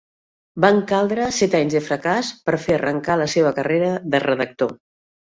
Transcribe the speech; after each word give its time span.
Van 0.63 0.79
caldre 0.91 1.27
set 1.41 1.59
anys 1.59 1.77
de 1.77 1.83
fracàs 1.91 2.33
per 2.49 2.59
fer 2.65 2.81
arrencar 2.81 3.21
la 3.25 3.31
seva 3.37 3.57
carrera 3.63 3.97
de 4.13 4.27
redactor. 4.29 4.79